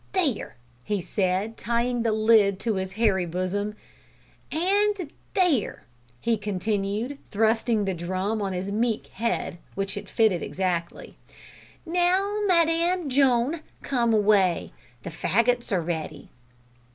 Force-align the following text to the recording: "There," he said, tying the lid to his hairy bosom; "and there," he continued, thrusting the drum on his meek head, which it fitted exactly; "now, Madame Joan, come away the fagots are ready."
"There," 0.13 0.55
he 0.83 0.99
said, 0.99 1.57
tying 1.57 2.01
the 2.01 2.11
lid 2.11 2.59
to 2.61 2.73
his 2.73 2.93
hairy 2.93 3.27
bosom; 3.27 3.75
"and 4.51 5.11
there," 5.35 5.83
he 6.19 6.37
continued, 6.39 7.19
thrusting 7.29 7.85
the 7.85 7.93
drum 7.93 8.41
on 8.41 8.51
his 8.51 8.71
meek 8.71 9.05
head, 9.13 9.59
which 9.75 9.95
it 9.95 10.09
fitted 10.09 10.41
exactly; 10.41 11.17
"now, 11.85 12.39
Madame 12.47 13.09
Joan, 13.09 13.61
come 13.83 14.11
away 14.11 14.71
the 15.03 15.11
fagots 15.11 15.71
are 15.71 15.81
ready." 15.83 16.29